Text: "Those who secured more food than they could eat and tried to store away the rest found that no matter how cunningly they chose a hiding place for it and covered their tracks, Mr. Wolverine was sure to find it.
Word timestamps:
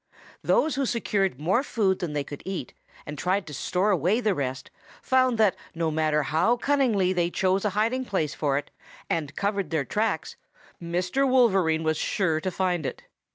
"Those 0.41 0.73
who 0.73 0.87
secured 0.87 1.39
more 1.39 1.61
food 1.61 1.99
than 1.99 2.13
they 2.13 2.23
could 2.23 2.41
eat 2.43 2.73
and 3.05 3.19
tried 3.19 3.45
to 3.45 3.53
store 3.53 3.91
away 3.91 4.19
the 4.19 4.33
rest 4.33 4.71
found 5.03 5.37
that 5.37 5.55
no 5.75 5.91
matter 5.91 6.23
how 6.23 6.57
cunningly 6.57 7.13
they 7.13 7.29
chose 7.29 7.63
a 7.65 7.69
hiding 7.77 8.03
place 8.05 8.33
for 8.33 8.57
it 8.57 8.71
and 9.11 9.35
covered 9.35 9.69
their 9.69 9.85
tracks, 9.85 10.37
Mr. 10.81 11.29
Wolverine 11.29 11.83
was 11.83 11.97
sure 11.97 12.41
to 12.41 12.49
find 12.49 12.83
it. 12.83 13.03